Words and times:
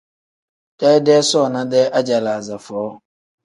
Deedee 0.79 1.21
soona-dee 1.29 1.87
ajalaaza 1.99 2.57
foo. 2.65 2.91